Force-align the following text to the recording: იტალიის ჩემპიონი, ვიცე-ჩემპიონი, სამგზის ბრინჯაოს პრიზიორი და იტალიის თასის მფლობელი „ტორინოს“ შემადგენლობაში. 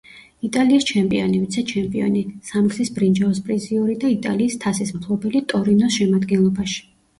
იტალიის 0.47 0.85
ჩემპიონი, 0.91 1.41
ვიცე-ჩემპიონი, 1.41 2.23
სამგზის 2.47 2.91
ბრინჯაოს 2.97 3.43
პრიზიორი 3.51 3.99
და 4.07 4.11
იტალიის 4.17 4.59
თასის 4.67 4.95
მფლობელი 4.99 5.45
„ტორინოს“ 5.55 6.01
შემადგენლობაში. 6.01 6.85